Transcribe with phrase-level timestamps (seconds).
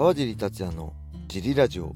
[0.00, 0.94] 川尻達也の
[1.28, 1.94] ジリラジオ。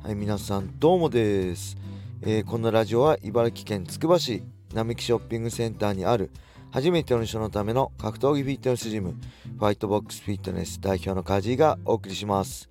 [0.00, 1.76] はい皆さんどうもです、
[2.20, 6.30] えー、このラジオは茨城県つくば市並木ショッピングセンターにある
[6.70, 9.16] 初めての人のための格闘技フィットネスジム
[9.58, 12.70] ファイトボックスフィットネス代表のカジがお送りします。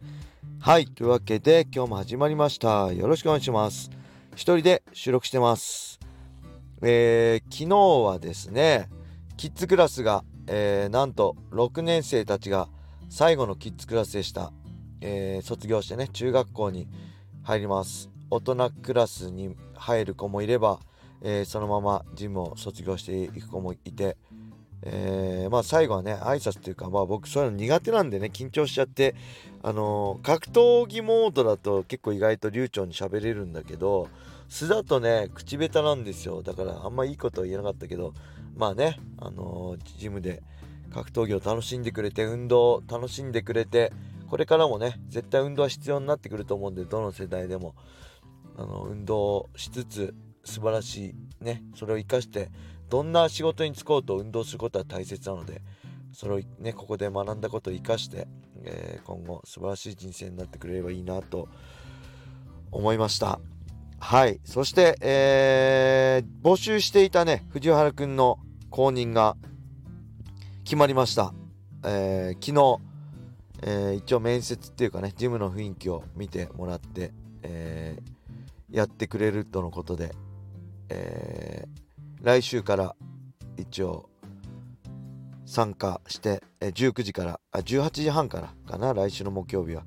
[0.61, 2.93] はいというわけで今日も始まりました。
[2.93, 3.91] よろしくお願いします。
[4.35, 5.99] 一人で収録してます。
[6.81, 7.77] えー、昨日
[8.09, 8.87] はですね
[9.35, 12.69] キッズクラスが、えー、なんと6年生たちが
[13.09, 14.53] 最後のキッズクラスでした、
[15.01, 16.87] えー、卒業してね中学校に
[17.43, 18.09] 入ります。
[18.29, 20.79] 大人クラスに入る子もいれば、
[21.21, 24.15] えー、そのままジムを卒業していく子もいて、
[24.83, 29.15] えー、まあ最後はね挨拶っていうかまあ僕そういうの苦手なんでね緊張しちゃって
[29.63, 34.07] あのー、格闘技モードだと結構意外と流暢に喋れるんだけど
[34.47, 36.41] 素だとね口下手なんですよ。
[36.41, 38.13] だからあんまいいことは言えなかったけど
[38.55, 40.41] まあねあのジムで
[40.93, 43.91] 格闘技を楽しんでくれて運動を楽しんでくれて
[44.31, 47.75] これからもね絶対運動は必要になってくると思うんでどの世代でも。
[48.57, 52.51] あの運動しつつ素晴らしいねそれを生かして
[52.89, 55.61] どんな仕事に就こうと運動することは大切なので
[56.11, 58.27] それをねここで学んだことを生かして、
[58.63, 61.47] えー、今後素晴らしい人生になってくれればいいなと
[62.71, 63.39] 思いました。
[63.99, 64.39] はい。
[64.43, 68.39] そして、えー、募集していたね藤原くんの
[68.69, 69.37] 公認が
[70.63, 71.33] 決まりました。
[71.85, 72.90] えー、昨日、
[73.61, 80.15] えー、一応面接っていうかね、ジムの雰囲気を見てもらって、えー、やってくれるとのことで、
[80.89, 81.65] え
[82.21, 82.95] 来週から
[83.57, 84.09] 一応
[85.45, 89.83] 参加して、え19時からあ18時半からかな来週の木曜日は、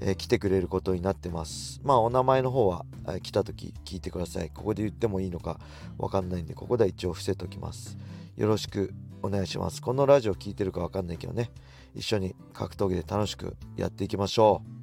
[0.00, 1.80] え、来てくれることになってます。
[1.82, 4.50] まあお名前の方は、え、来た時聞いてください。
[4.50, 5.60] ここで言ってもいいのか
[5.98, 7.96] わかんないんでここでは一応伏せときます。
[8.36, 9.82] よろしくお願いします。
[9.82, 11.50] このラジオ聴いてるかわかんないけどね、
[11.94, 14.78] 一緒に格闘技で楽しくやっていきましょう。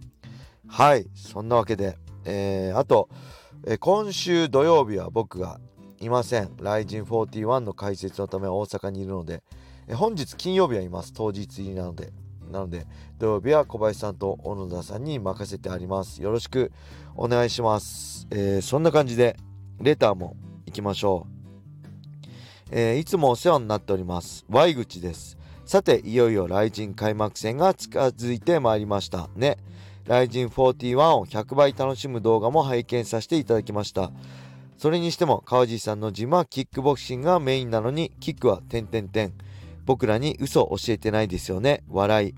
[0.68, 3.10] はい、そんなわけで、えー、あと、
[3.66, 5.60] えー、今週土曜日は僕が
[6.00, 6.56] いません。
[6.58, 9.44] ライジン41の解説のため大阪にいるので、
[9.88, 11.14] えー、本日金曜日はいます。
[11.14, 12.12] 当日入りなので。
[12.52, 12.86] なので、
[13.18, 16.22] 土曜日は小林さんと小野田さんに任せてあります。
[16.22, 16.72] よろしく
[17.16, 18.28] お願いします。
[18.30, 19.36] えー、そんな感じで、
[19.80, 21.35] レターも行きましょう。
[22.78, 24.44] えー、いつもお世話になっております。
[24.50, 25.38] Y 口です。
[25.64, 29.30] さていよいよライジン開幕戦が近づいてまいりました。
[29.34, 29.56] ね。
[30.04, 34.12] ライジン41を100倍楽しむ動画も拝見させていただきました。
[34.78, 39.32] それにしても川地さんのジムはキックボクシングがメインなのにキックは点々点。
[39.86, 41.82] 僕らに嘘教えてないですよね。
[41.88, 42.36] 笑い、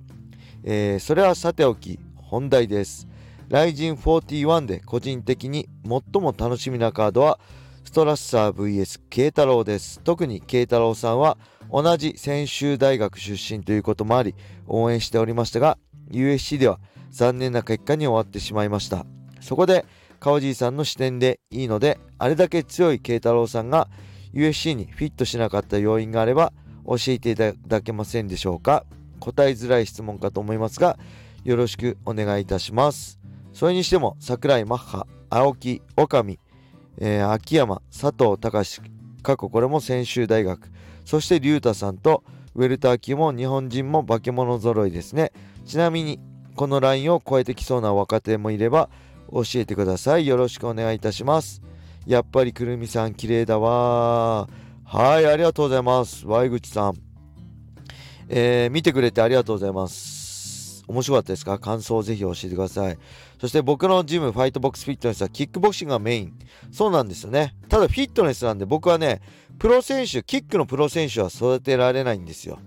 [0.63, 3.07] えー、それはさておき本題です。
[3.49, 7.39] ライジン41で個人的に最も楽しみなカードは
[7.87, 10.01] ストラッサー VS 慶太郎です。
[10.03, 11.37] 特に慶太郎さんは
[11.71, 14.35] 同じ専修大学出身ということもあり
[14.67, 15.77] 応援しておりましたが
[16.11, 16.81] USC では
[17.11, 19.05] 残念な結果に終わってしまいました。
[19.39, 19.85] そこで
[20.19, 23.87] 川尻さんの視点でいいのであれだけ強い慶太郎さんが
[24.33, 26.51] USC にフィットしなかった要因があれば
[26.85, 28.85] 教えていただけませんでしょうか
[29.21, 30.99] 答えづらい質問かと思いますが
[31.45, 33.17] よろしくお願いいたします。
[33.53, 36.37] それにしても桜井マッハ、青木、岡上
[37.00, 38.81] えー、秋山、佐藤隆
[39.22, 40.72] 過去これも専修大学。
[41.06, 42.24] そして竜太さんと
[42.56, 45.31] ウェルター級も日本人も化け物揃いですね。
[45.66, 46.19] ちなみに
[46.56, 48.90] このラインを超えてきそうな若手もいれば
[49.31, 50.25] 教えてください。
[50.25, 51.62] よろしくお願いいたします。
[52.06, 54.47] やっぱりくるみさん綺麗だわ
[54.85, 56.25] はいありがとうございます。
[56.25, 56.94] Y 口さん。
[58.29, 60.16] えー、見てくれてありがとうございます。
[60.87, 61.59] 面白かったですか？
[61.59, 62.97] 感想をぜひ教えてください。
[63.39, 66.33] そして僕のジム、ファイトボックスフィットネスはキックボクシングがメイン。
[66.71, 67.55] そうなんですよね。
[67.69, 69.21] ただフィットネスなんで僕はね、
[69.59, 72.59] プロ選手、キックのプロ選手は育てられないんですよ。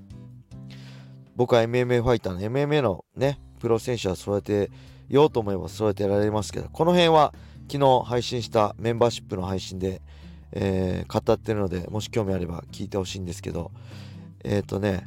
[1.36, 4.70] 僕は MMA ファイターの MMA のね、プロ選手は育て
[5.08, 7.32] ようと思えば育てられますけど、この辺は
[7.70, 10.02] 昨日配信したメンバーシップの配信で、
[10.52, 13.70] えー、語ってるので、もし興味あれば聞いてほしいんですけど、
[14.44, 15.06] えっ、ー、とね、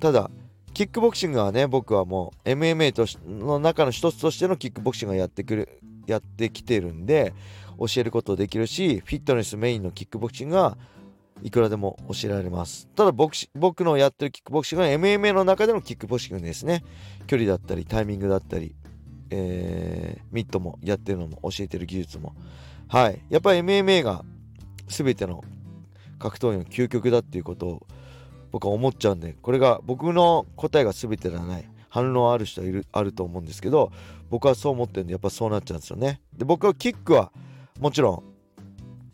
[0.00, 0.30] ただ、
[0.74, 7.34] キックボクシングはね、僕はもう MMA との中の一つとしてのキックボクシングがやってくる、やってきてるんで、
[7.78, 10.76] 教えることできるし、フィットネスメインのキックボクシングは
[11.42, 12.88] いくらでも教えられます。
[12.94, 16.84] ただ僕僕のやってるキックボクシングは MMA の中でのキックボクシングですね。
[17.26, 18.74] 距離だったり、タイミングだったり、
[19.30, 22.34] えー、ミットもやってるのも教えてる技術も。
[22.88, 23.20] はい。
[23.30, 24.24] やっぱり MMA が
[24.88, 25.42] 全ての
[26.18, 27.86] 格闘技の究極だっていうことを
[28.50, 31.68] 僕は思っちゃうんでこれが僕の答えが全てではない。
[31.90, 33.90] 反論ある人はいるあると思うんですけど
[34.30, 36.20] 僕はそう思ってるんでやっぱそうなっちゃうんですよね。
[36.32, 37.32] で僕はキックは
[37.80, 38.22] もちろん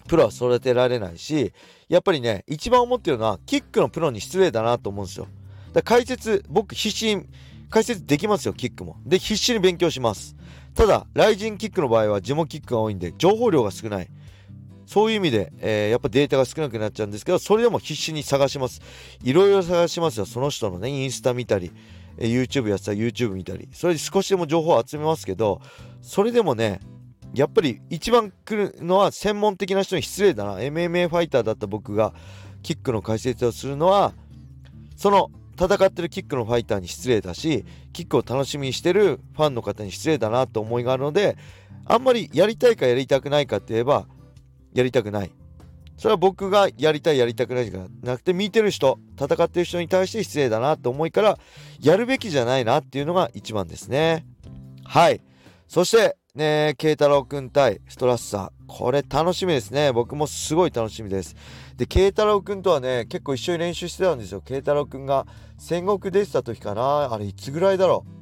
[0.06, 1.52] プロは育てられないし
[1.88, 5.26] やっぱりね一番思ってるのはキックのプロに失礼だなと思うんですよ。
[5.72, 7.26] だ解説僕必死に
[7.70, 8.98] 解説できますよキックも。
[9.06, 10.36] で必死に勉強します。
[10.74, 14.08] ただライジンキックの場合はジモキックが多いんで情報量が少ない。
[14.86, 18.80] そういう意味で、えー、やっぱデータが少なくなっちゃうんですけどそれでも必死に探します。
[19.22, 20.26] いろいろ探しますよ。
[20.26, 21.72] その人のねインスタ見たり
[22.18, 23.68] YouTube やってたら YouTube 見たり。
[23.72, 25.60] それで少しでも情報を集めますけど
[26.00, 26.80] それでもね
[27.34, 30.58] やっぱり一番来るのは専門的な人に失礼だな。
[30.58, 32.14] MMA ファイターだった僕が
[32.62, 34.14] キックの解説をするのは
[34.96, 41.36] その戦ってるキックのファイターに失礼だしキックを楽しみにしてるファンの方に失礼だなと思いがあるので
[41.86, 44.06] あんまりやりたいかやりたくないかって言えば
[44.76, 45.32] やりたくない。
[45.96, 51.38] それは僕がやりたいやりたくないじゃなくて見てる人戦ってる人に対して失礼だなと思いから
[51.80, 54.26] やるべきじゃないなっていうのが一番ですね。
[54.84, 55.22] はい。
[55.68, 58.66] そしてね慶太郎くん対ストラッサー。
[58.66, 59.90] これ楽しみですね。
[59.92, 61.34] 僕もすごい楽しみです。
[61.76, 64.42] で慶太郎くんとはね結構一緒に練習してたんですよ。
[64.42, 65.26] 慶太郎くんが
[65.56, 67.10] 戦国出てた時かな。
[67.10, 68.15] あれいつぐらいだろう。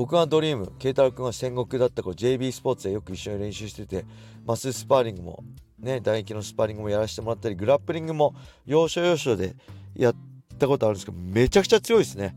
[0.00, 4.06] 僕がドリーム慶太郎くんが戦国だった頃 JB スポーツでよく一緒に練習してて
[4.46, 5.44] マススパーリングも
[5.78, 9.54] ね唾液のスパーリングもやらせてもらったりグラップリングも要所要所で
[9.94, 10.14] やっ
[10.58, 12.34] たことあるんですけどめちゃくちゃ強いですね。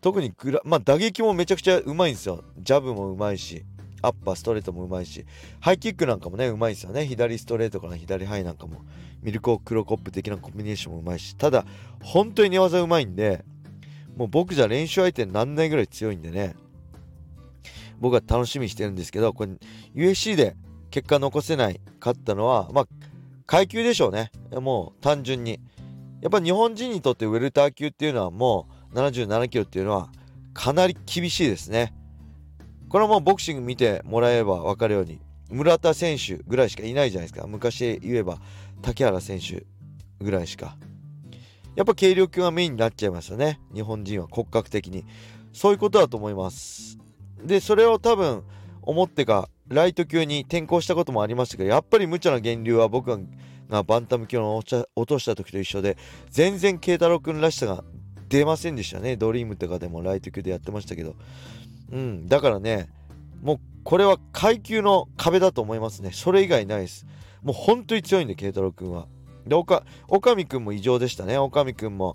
[0.00, 2.44] 特にグラまあ打撃もめちゃくちゃうまいんですよ。
[2.56, 3.64] ジャブもうまいし
[4.00, 5.26] アッパーストレートもうまいし
[5.58, 7.06] ハイキックなんかもねうまいですよね。
[7.06, 8.82] 左ストレートから左ハイなんかも
[9.20, 11.66] ミルコークロコップ的なコンビネーションもうまいしただ
[12.04, 13.44] 本当に寝技うまいんで
[14.16, 16.54] もう僕じゃ練習相手になんないぐらい強いんでね。
[17.98, 19.52] 僕は楽しみにしてるんですけどこれ
[19.94, 20.56] USC で
[20.90, 22.88] 結果残せない勝ったのはまあ
[23.46, 24.30] 階級でしょうね。
[24.52, 25.60] もう単純に。
[26.20, 30.08] やっぱ日本人にとってウェルター級っていうのはもう77キロっていうのは
[30.54, 31.92] かなり厳しいですね。
[32.88, 35.18] これはもうボクシング見てもらえれば分かるように
[35.50, 37.46] 村田選手ぐらいしかいないじゃないですか。
[37.46, 38.38] 昔言えば
[38.82, 39.64] 竹原選手
[40.22, 40.76] ぐらいしか。
[41.74, 45.04] やっぱ軽量級がメインになっちゃいますよね日本人は骨格的に
[45.52, 46.98] そういうことだと思います
[47.42, 48.44] でそれを多分
[48.82, 55.96] 思ってかライト級に転向したこともありましたけどやっぱり無茶な減流は僕がバンタム級の落とした時と一緒で
[56.30, 57.84] 全然慶太郎君らしさが
[58.28, 61.14] 出ませんでしたねドリームとかでもライト級でやってましたけど
[61.92, 62.88] うん、だからね、
[63.42, 66.10] もうこれは階級の壁だと思いますね。
[66.12, 67.06] それ以外ないです。
[67.42, 69.06] もう本当に強いんで、慶太郎君は。
[69.46, 71.38] で、おか、おかみくんも異常でしたね。
[71.38, 72.14] おかみくんも、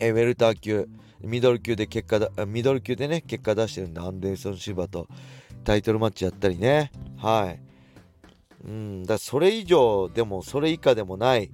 [0.00, 0.88] えウェルター級、
[1.20, 5.08] ミドル級で結果だ、ミドル級でね、結果出してるんで、アンデルソン・シバと
[5.64, 6.90] タイトルマッチやったりね。
[7.16, 7.60] はい。
[8.64, 11.50] うん、だそれ以上でも、それ以下でもないっ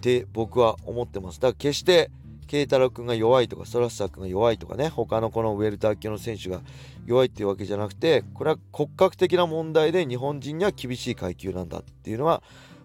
[0.00, 1.40] て僕は思ってます。
[1.40, 2.10] だから決して、
[2.46, 6.60] 慶太郎君が弱いとかストラッサー君が弱いとかね他のこのウェルター級の選手が
[7.06, 12.42] 弱いっていうわけじゃなくてこれは骨格的な問題で日本人には厳しい階級なんだっていうのが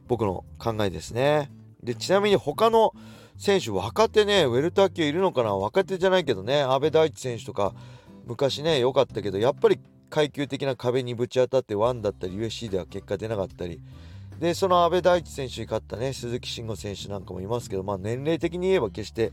[0.09, 1.51] 僕の考えですね。
[1.83, 2.93] でちなみに他の
[3.37, 5.55] 選手若手ねウェルター級いるのかな？
[5.55, 7.73] 若手じゃないけどね阿部大地選手とか
[8.25, 9.79] 昔ね良かったけどやっぱり
[10.09, 13.79] 階級的な壁にぶち当たって1だったり USC では結果出なかったり。
[14.39, 19.31] でその阿部大地選手に勝ったね鈴木慎吾選手なんかもいますけど、まあ、年齢的に言えば決して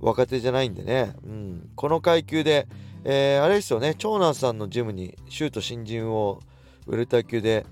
[0.00, 2.66] 若手じゃないんでね、うん、この階級で、
[3.04, 6.40] えー、あれですよね長男さんのジムにシュート新人を
[6.86, 7.66] ウェルター級で、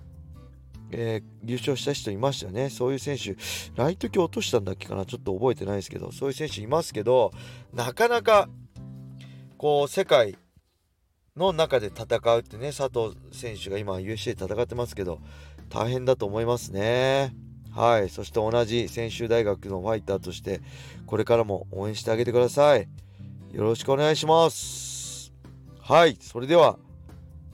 [0.96, 3.36] えー、優勝した人いましたねそういう選手
[3.76, 7.32] ライト級落としたんだっけかなちょっと覚えてないですけどそういう選手いますけど
[7.72, 8.48] なかなか
[9.58, 10.36] こう世界
[11.36, 15.20] の中で戦うってね佐藤選手が今 USC で戦ってますけど
[15.68, 17.34] 大変だと思いますね。
[17.74, 18.08] はい。
[18.08, 20.60] そして同じ専修大学のファイターとして、
[21.06, 22.88] これからも応援してあげてください。
[23.52, 25.32] よろしくお願いします。
[25.80, 26.16] はい。
[26.20, 26.78] それでは、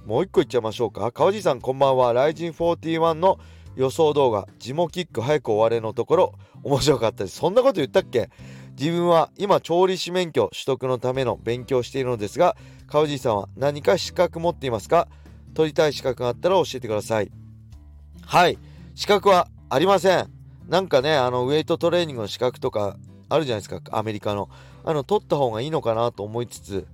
[0.06, 1.12] もう一個いっちゃいましょうか。
[1.12, 2.12] 川地さん、こんばんは。
[2.12, 3.38] ライジン41の
[3.76, 7.36] 予想動画、ジモキック早く終われのところ、面白かったです。
[7.36, 8.30] そんなこと言ったっけ？
[8.78, 15.06] 自分は今、調理師免許取得のための勉強しているのですが、川地さんは何か資格持っていますか？
[15.54, 17.30] 取りたい資格があったら教えてください。
[18.24, 18.58] はい。
[18.94, 20.30] 資格はありません。
[20.68, 22.96] なんかねあのウェイトトレーニングの資格とか
[23.28, 23.80] あるじゃないですか。
[23.96, 24.48] アメリカの。
[24.82, 26.86] あの取った方がいいのかなと思いつつ。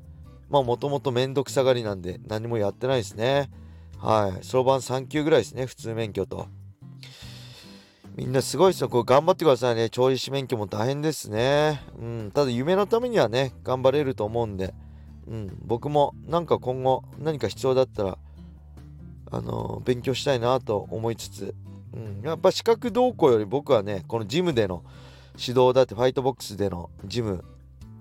[0.48, 3.50] まあもともとめんどくさがりなんで何もやってないですね。
[3.98, 4.44] はい。
[4.44, 6.46] そろばん3級ぐらいですね普通免許と。
[8.14, 8.88] みんなすごいですよ。
[8.88, 9.90] これ頑張ってくださいね。
[9.90, 11.82] 調理師免許も大変ですね。
[12.00, 12.30] うん。
[12.32, 14.74] ただ夢のためにはね頑張れると思うんで。
[15.26, 15.58] うん。
[15.62, 18.18] 僕もなんか今後何か必要だったら
[19.30, 21.54] あの勉強したいなと思いつつ、
[21.94, 24.84] うん、やっぱ資格動向より僕はねこのジムでの
[25.38, 27.44] 指導だってファイトボックスでのジム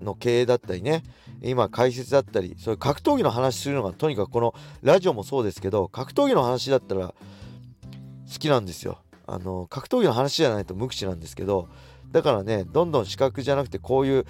[0.02, 1.02] の経営だったりね
[1.42, 8.98] 今解説だったりそういう格闘技の話するのがとにかくこのラジオもそうですけど格闘技の話だったら好きなんですよ。
[9.28, 11.68] あの格闘技の話じゃないと無口なんですけど
[12.12, 14.24] だからねどんどん資格じゃなくてこういう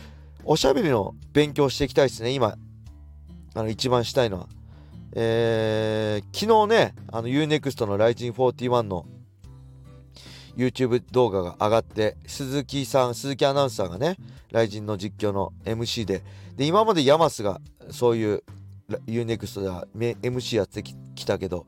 [0.45, 2.57] おしゃべりの勉強していきたいですね今。
[3.55, 4.49] あの一番したいのは。
[5.19, 9.07] えー、昨日ねあの UNEXT の Rising41 の
[10.57, 14.17] YouTube 動画が上がって鈴木さん鈴木アナウンサーがね
[14.51, 16.23] 雷神の実況の MC で
[16.57, 17.61] で今までヤマスが
[17.91, 18.43] そういう
[19.07, 21.67] UNEXT では MC やってきたけど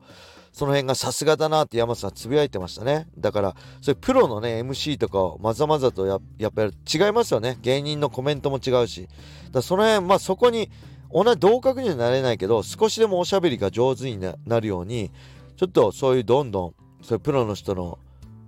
[0.51, 3.07] その辺がさすがだなって山さんつぶやいてましたね。
[3.17, 7.57] だからそういうプロのね MC とかをまざまざとやっぱり違いますよね。
[7.61, 9.07] 芸人のコメントも違うし。
[9.51, 10.71] だその辺まあそこに
[11.11, 15.11] 同じ同格にはなれないけど少しでもおしゃべりが上手になるように
[15.55, 17.99] ちょっとそういうどんどんそういうプロの人の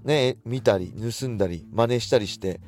[0.03, 2.59] ね見たり盗んだり真似したりして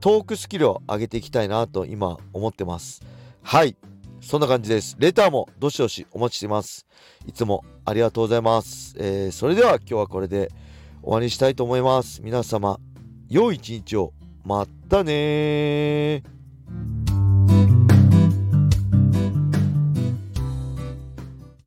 [0.00, 3.02] トークスキルを上げていきたいなと今思ってます。
[3.42, 3.76] はい。
[4.20, 4.96] そんな感じです。
[4.98, 6.86] レターもどしどしお待ちしてます。
[7.26, 10.50] いつもありがとうございます、えー、それでは今日はこれで
[11.02, 12.20] 終わりにしたいと思います。
[12.22, 12.78] 皆様
[13.28, 14.12] 良い一日を。
[14.44, 16.22] またね